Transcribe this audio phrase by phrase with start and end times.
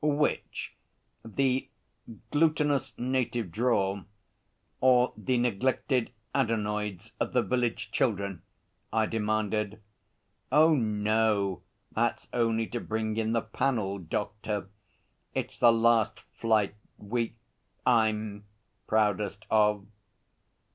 [0.03, 0.73] 'Which?
[1.23, 1.69] The
[2.31, 4.05] "glutinous native drawl,"
[4.79, 8.41] or "the neglected adenoids of the village children"?'
[8.91, 9.79] I demanded.
[10.51, 11.61] 'Oh, no!
[11.91, 14.69] That's only to bring in the panel doctor.
[15.35, 17.35] It's the last flight we
[17.85, 18.45] I'm
[18.87, 19.85] proudest of.'